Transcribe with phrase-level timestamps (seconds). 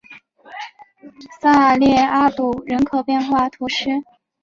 [1.39, 3.87] 萨勒阿杜人口变化图示